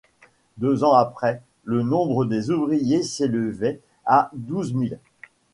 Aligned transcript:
Deux 0.57 0.83
ans 0.83 0.93
après, 0.95 1.43
le 1.63 1.83
nombre 1.83 2.25
des 2.25 2.49
ouvriers 2.49 3.03
s'élevait 3.03 3.81
à 4.07 4.31
douze 4.33 4.73
mille. 4.73 4.97